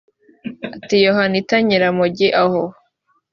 ata 0.75 0.95
Yohanita 1.05 1.55
Nyiramongi 1.67 2.27
aho 2.41 2.61